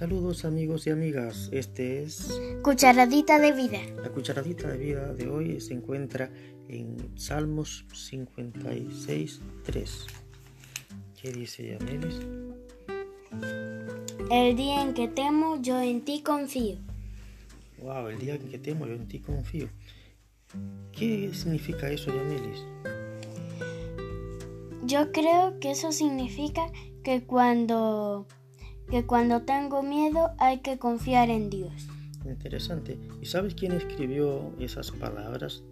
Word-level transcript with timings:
Saludos 0.00 0.46
amigos 0.46 0.86
y 0.86 0.90
amigas, 0.90 1.50
este 1.52 2.02
es 2.02 2.40
Cucharadita 2.62 3.38
de 3.38 3.52
vida. 3.52 3.80
la 4.02 4.08
cucharadita 4.08 4.70
de 4.70 4.78
vida 4.78 5.12
de 5.12 5.28
hoy 5.28 5.60
se 5.60 5.74
encuentra 5.74 6.30
en 6.68 6.96
Salmos 7.18 7.84
56, 7.92 9.42
3. 9.62 10.06
¿Qué 11.20 11.32
dice 11.32 11.78
Yamelis? 11.78 12.18
El 14.30 14.56
día 14.56 14.80
en 14.80 14.94
que 14.94 15.06
temo, 15.06 15.60
yo 15.60 15.78
en 15.82 16.02
ti 16.02 16.22
confío. 16.22 16.78
Wow, 17.82 18.08
el 18.08 18.18
día 18.20 18.36
en 18.36 18.48
que 18.48 18.58
temo 18.58 18.86
yo 18.86 18.94
en 18.94 19.06
ti 19.06 19.18
confío. 19.18 19.68
¿Qué 20.92 21.30
significa 21.34 21.90
eso, 21.90 22.10
Yamelis? 22.10 22.64
Yo 24.82 25.12
creo 25.12 25.60
que 25.60 25.72
eso 25.72 25.92
significa 25.92 26.72
que 27.04 27.22
cuando 27.22 28.26
que 28.90 29.06
cuando 29.06 29.42
tengo 29.42 29.82
miedo 29.82 30.30
hay 30.38 30.58
que 30.58 30.78
confiar 30.78 31.30
en 31.30 31.50
Dios. 31.50 31.72
Interesante. 32.24 32.98
¿Y 33.22 33.26
sabes 33.26 33.54
quién 33.54 33.72
escribió 33.72 34.52
esas 34.58 34.90
palabras? 34.90 35.62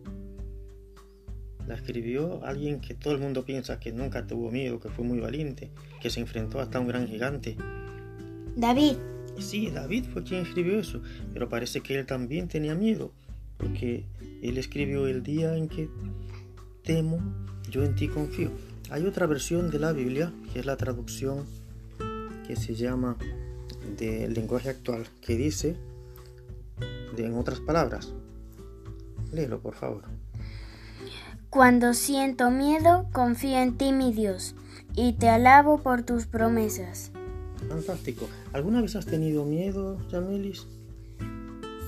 La 1.67 1.75
escribió 1.75 2.45
alguien 2.45 2.81
que 2.81 2.95
todo 2.95 3.13
el 3.13 3.21
mundo 3.21 3.45
piensa 3.45 3.79
que 3.79 3.93
nunca 3.93 4.27
tuvo 4.27 4.51
miedo, 4.51 4.81
que 4.81 4.89
fue 4.89 5.05
muy 5.05 5.21
valiente, 5.21 5.71
que 6.01 6.09
se 6.09 6.21
enfrentó 6.21 6.61
hasta 6.61 6.81
un 6.81 6.89
gran 6.89 7.07
gigante. 7.07 7.57
David, 8.57 8.97
Sí, 9.39 9.71
David 9.71 10.07
fue 10.13 10.25
quien 10.25 10.43
escribió 10.43 10.81
eso, 10.81 11.01
pero 11.33 11.49
parece 11.49 11.81
que 11.81 11.99
él 11.99 12.07
también 12.07 12.49
tenía 12.49 12.75
miedo, 12.75 13.13
porque 13.57 14.05
él 14.43 14.59
escribió 14.59 15.07
el 15.07 15.23
día 15.23 15.57
en 15.57 15.69
que 15.69 15.89
temo, 16.83 17.21
yo 17.71 17.85
en 17.85 17.95
ti 17.95 18.09
confío. 18.09 18.51
Hay 18.91 19.05
otra 19.05 19.27
versión 19.27 19.71
de 19.71 19.79
la 19.79 19.93
Biblia, 19.93 20.33
que 20.53 20.59
es 20.59 20.67
la 20.67 20.77
traducción 20.77 21.45
que 22.49 22.57
se 22.57 22.75
llama 22.75 23.17
del 23.97 24.35
lenguaje 24.35 24.71
actual, 24.71 25.07
que 25.21 25.37
dice, 25.37 25.77
de- 27.15 27.27
en 27.27 27.35
otras 27.37 27.61
palabras, 27.61 28.13
léelo 29.33 29.61
por 29.61 29.75
favor. 29.75 30.03
cuando 31.51 31.95
siento 31.95 32.51
miedo, 32.51 33.07
confío 33.13 33.59
en 33.59 33.77
ti, 33.79 33.93
mi 33.93 34.13
Dios, 34.13 34.55
y 34.97 35.13
te 35.15 35.29
alabo 35.29 35.79
por 35.79 36.03
tus 36.03 36.27
promesas. 36.27 37.11
Fantástico. 37.69 38.29
¿Alguna 38.53 38.81
vez 38.83 38.97
has 38.97 39.07
tenido 39.07 39.45
miedo, 39.45 39.99
Yamelis? 40.11 40.67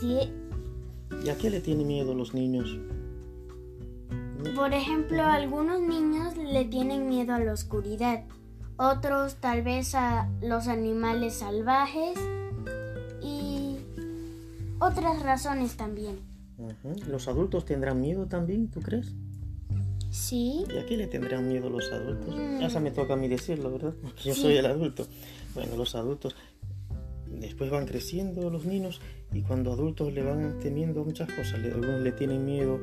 Sí, 0.01 0.33
¿Y 1.25 1.29
a 1.29 1.37
qué 1.37 1.51
le 1.51 1.61
tienen 1.61 1.87
miedo 1.87 2.15
los 2.15 2.33
niños? 2.35 2.79
Por 4.55 4.73
ejemplo, 4.73 5.23
algunos 5.25 5.81
niños 5.81 6.37
le 6.37 6.65
tienen 6.65 7.09
miedo 7.09 7.35
a 7.35 7.41
la 7.41 7.53
oscuridad, 7.53 8.25
otros 8.81 9.37
tal 9.37 9.63
vez 9.63 9.95
a 9.95 10.27
los 10.41 10.67
animales 10.69 11.35
salvajes 11.35 12.19
y 13.23 13.77
otras 14.79 15.23
razones 15.23 15.77
también. 15.77 16.19
¿Los 17.07 17.29
adultos 17.29 17.65
tendrán 17.67 18.01
miedo 18.01 18.27
también, 18.27 18.69
tú 18.69 18.81
crees? 18.81 19.13
Sí, 20.11 20.65
¿Y 20.75 20.79
a 20.79 20.87
qué 20.87 20.97
le 20.97 21.07
tendrán 21.07 21.47
miedo 21.49 21.69
los 21.71 21.91
adultos? 21.93 22.35
Mm. 22.35 22.63
Esa 22.63 22.81
me 22.81 22.91
toca 22.91 23.13
a 23.15 23.17
mí 23.17 23.29
decirlo, 23.29 23.71
¿verdad? 23.71 23.95
Porque 24.01 24.23
yo 24.25 24.35
Sí. 24.35 24.43
soy 24.43 24.57
el 24.57 24.67
adulto. 24.67 25.07
Bueno, 25.55 25.77
los 25.77 25.95
adultos 25.95 26.35
después 27.29 27.71
van 27.71 27.87
creciendo 27.87 28.51
los 28.51 28.65
niños 28.65 29.01
y 29.33 29.43
cuando 29.43 29.73
adultos 29.73 30.13
le 30.13 30.23
van 30.23 30.59
temiendo 30.59 31.05
muchas 31.05 31.29
cosas. 31.29 31.55
Algunos 31.55 32.01
le 32.01 32.13
tienen 32.13 32.45
miedo 32.45 32.81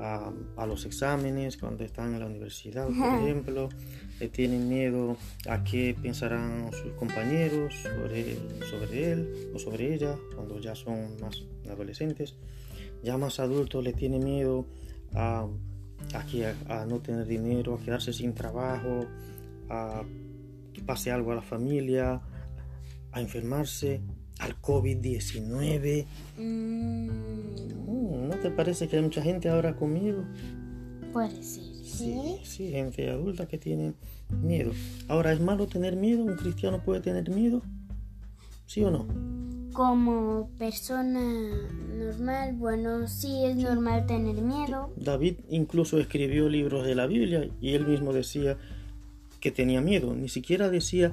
a, 0.00 0.32
a 0.56 0.66
los 0.66 0.84
exámenes 0.84 1.56
cuando 1.56 1.82
están 1.84 2.14
en 2.14 2.20
la 2.20 2.26
universidad, 2.26 2.86
por 2.86 2.94
ejemplo. 3.20 3.68
Le 4.20 4.28
tienen 4.28 4.68
miedo 4.68 5.16
a 5.48 5.64
qué 5.64 5.96
pensarán 6.00 6.70
sus 6.72 6.92
compañeros 6.92 7.74
sobre, 7.74 8.36
sobre 8.70 9.12
él 9.12 9.50
o 9.54 9.58
sobre 9.58 9.94
ella 9.94 10.16
cuando 10.34 10.58
ya 10.60 10.74
son 10.74 11.18
más 11.20 11.42
adolescentes. 11.70 12.34
Ya 13.02 13.16
más 13.16 13.40
adultos 13.40 13.82
le 13.82 13.92
tienen 13.94 14.22
miedo 14.24 14.66
a 15.14 15.46
a, 16.14 16.26
que- 16.26 16.46
a 16.68 16.86
no 16.86 16.98
tener 17.00 17.26
dinero, 17.26 17.74
a 17.74 17.78
quedarse 17.84 18.12
sin 18.12 18.34
trabajo, 18.34 19.06
a 19.68 20.02
que 20.72 20.80
pase 20.82 21.10
algo 21.10 21.32
a 21.32 21.34
la 21.36 21.42
familia, 21.42 22.20
a 23.12 23.20
enfermarse, 23.20 24.00
al 24.38 24.60
COVID-19. 24.60 26.06
Mm, 26.38 27.10
Mm, 27.90 28.28
¿No 28.28 28.36
te 28.36 28.50
parece 28.50 28.88
que 28.88 28.96
hay 28.96 29.02
mucha 29.02 29.20
gente 29.22 29.48
ahora 29.48 29.74
con 29.76 29.92
miedo? 29.92 30.24
Puede 31.12 31.42
ser. 31.42 31.64
Sí. 31.84 32.38
sí, 32.44 32.70
gente 32.70 33.10
adulta 33.10 33.46
que 33.46 33.58
tiene 33.58 33.94
miedo. 34.42 34.72
Ahora, 35.08 35.32
¿es 35.32 35.40
malo 35.40 35.66
tener 35.66 35.96
miedo? 35.96 36.24
¿Un 36.24 36.36
cristiano 36.36 36.82
puede 36.82 37.00
tener 37.00 37.28
miedo? 37.30 37.62
¿Sí 38.66 38.84
o 38.84 38.90
no? 38.90 39.06
Como 39.72 40.50
persona 40.58 41.20
normal, 41.96 42.54
bueno, 42.54 43.06
sí 43.08 43.44
es 43.44 43.56
normal 43.56 44.06
tener 44.06 44.36
miedo. 44.36 44.92
David 44.96 45.38
incluso 45.48 45.98
escribió 45.98 46.48
libros 46.48 46.86
de 46.86 46.94
la 46.94 47.06
Biblia 47.06 47.48
y 47.60 47.74
él 47.74 47.86
mismo 47.86 48.12
decía 48.12 48.56
que 49.40 49.50
tenía 49.50 49.80
miedo. 49.80 50.14
Ni 50.14 50.28
siquiera 50.28 50.70
decía 50.70 51.12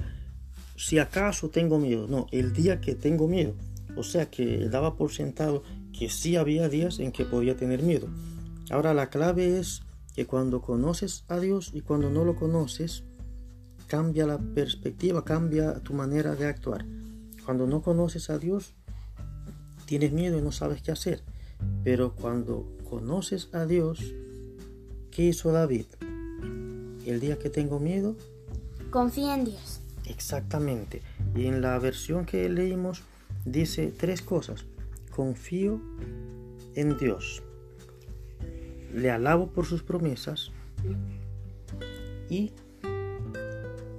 si 0.76 0.98
acaso 0.98 1.48
tengo 1.48 1.78
miedo. 1.78 2.06
No, 2.08 2.26
el 2.30 2.52
día 2.52 2.80
que 2.80 2.94
tengo 2.94 3.26
miedo. 3.26 3.54
O 3.96 4.04
sea 4.04 4.30
que 4.30 4.68
daba 4.68 4.96
por 4.96 5.10
sentado 5.10 5.64
que 5.98 6.08
sí 6.08 6.36
había 6.36 6.68
días 6.68 7.00
en 7.00 7.10
que 7.10 7.24
podía 7.24 7.56
tener 7.56 7.82
miedo. 7.82 8.08
Ahora 8.70 8.94
la 8.94 9.10
clave 9.10 9.58
es 9.58 9.82
que 10.18 10.26
cuando 10.26 10.60
conoces 10.60 11.24
a 11.28 11.38
Dios 11.38 11.70
y 11.74 11.80
cuando 11.80 12.10
no 12.10 12.24
lo 12.24 12.34
conoces, 12.34 13.04
cambia 13.86 14.26
la 14.26 14.36
perspectiva, 14.36 15.24
cambia 15.24 15.74
tu 15.78 15.94
manera 15.94 16.34
de 16.34 16.46
actuar. 16.46 16.84
Cuando 17.44 17.68
no 17.68 17.82
conoces 17.82 18.28
a 18.28 18.36
Dios, 18.36 18.74
tienes 19.86 20.10
miedo 20.10 20.36
y 20.36 20.42
no 20.42 20.50
sabes 20.50 20.82
qué 20.82 20.90
hacer. 20.90 21.22
Pero 21.84 22.16
cuando 22.16 22.66
conoces 22.90 23.48
a 23.54 23.64
Dios, 23.64 24.12
¿qué 25.12 25.26
hizo 25.26 25.52
David? 25.52 25.86
El 27.06 27.20
día 27.20 27.38
que 27.38 27.48
tengo 27.48 27.78
miedo, 27.78 28.16
Confía 28.90 29.36
en 29.36 29.44
Dios. 29.44 29.82
exactamente. 30.04 31.00
Y 31.36 31.46
en 31.46 31.60
la 31.60 31.78
versión 31.78 32.26
que 32.26 32.48
leímos 32.48 33.04
dice 33.44 33.94
tres 33.96 34.20
cosas. 34.22 34.64
Confío 35.14 35.80
en 36.74 36.98
Dios. 36.98 37.44
Le 38.94 39.10
alabo 39.10 39.48
por 39.48 39.66
sus 39.66 39.82
promesas. 39.82 40.50
Y 42.30 42.52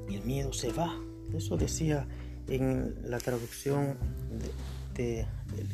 el 0.10 0.22
miedo 0.24 0.54
se 0.54 0.72
va. 0.72 0.96
Eso 1.34 1.58
decía 1.58 2.08
en 2.48 2.96
la 3.06 3.20
traducción 3.20 3.98
de, 4.96 5.26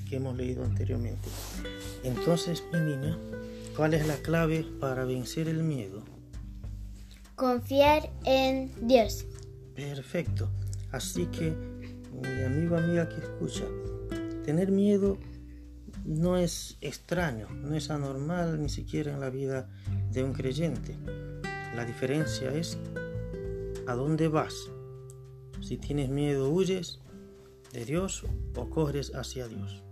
que 0.08 0.16
hemos 0.16 0.36
leído 0.36 0.64
anteriormente. 0.64 1.30
Entonces, 2.04 2.64
mi 2.72 2.80
niña, 2.80 3.18
¿cuál 3.76 3.94
es 3.94 4.06
la 4.06 4.18
clave 4.18 4.66
para 4.80 5.06
vencer 5.06 5.48
el 5.48 5.64
miedo? 5.64 6.04
Confiar 7.36 8.12
en 8.24 8.72
Dios. 8.88 9.26
Perfecto. 9.76 10.50
Así 10.92 11.26
que, 11.26 11.54
mi 12.14 12.44
amigo, 12.44 12.78
amiga 12.78 13.10
que 13.10 13.16
escucha, 13.16 13.66
tener 14.46 14.72
miedo 14.72 15.18
no 16.06 16.38
es 16.38 16.78
extraño, 16.82 17.50
no 17.50 17.76
es 17.76 17.90
anormal 17.90 18.62
ni 18.62 18.70
siquiera 18.70 19.14
en 19.14 19.20
la 19.20 19.30
vida 19.30 19.70
de 20.12 20.24
un 20.24 20.34
creyente. 20.34 20.96
La 21.76 21.84
diferencia 21.84 22.54
es 22.54 22.78
a 23.88 23.96
dónde 23.96 24.28
vas. 24.28 24.54
Si 25.62 25.78
tienes 25.78 26.10
miedo, 26.10 26.50
huyes 26.50 27.00
de 27.74 27.86
Dios 27.86 28.24
o 28.56 28.70
corres 28.70 29.14
hacia 29.16 29.48
Dios. 29.48 29.84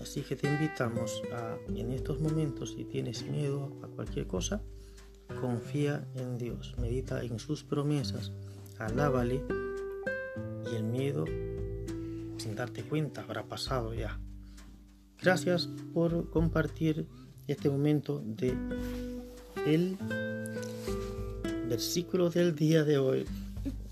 Así 0.00 0.22
que 0.22 0.36
te 0.36 0.48
invitamos 0.48 1.22
a, 1.32 1.56
en 1.68 1.92
estos 1.92 2.20
momentos, 2.20 2.72
si 2.72 2.84
tienes 2.84 3.24
miedo 3.24 3.72
a 3.82 3.86
cualquier 3.88 4.26
cosa, 4.26 4.62
confía 5.40 6.06
en 6.14 6.38
Dios, 6.38 6.74
medita 6.78 7.22
en 7.22 7.38
sus 7.38 7.62
promesas, 7.62 8.32
alábale 8.78 9.42
y 10.72 10.76
el 10.76 10.84
miedo, 10.84 11.24
sin 12.36 12.54
darte 12.54 12.82
cuenta, 12.82 13.22
habrá 13.22 13.44
pasado 13.44 13.94
ya. 13.94 14.20
Gracias 15.22 15.68
por 15.94 16.30
compartir 16.30 17.06
este 17.46 17.68
momento 17.70 18.22
de 18.24 18.54
el 19.66 19.96
versículo 21.68 22.30
del 22.30 22.54
día 22.54 22.84
de 22.84 22.98
hoy, 22.98 23.26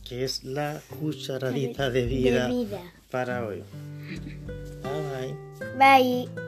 que 0.04 0.24
es 0.24 0.44
la 0.44 0.80
cucharadita 1.00 1.90
de 1.90 2.06
vida 2.06 2.48
De 2.48 2.54
vida. 2.54 2.80
para 3.10 3.46
hoy. 3.46 3.62
Bye 4.82 5.36
bye. 5.78 6.26
Bye. 6.28 6.45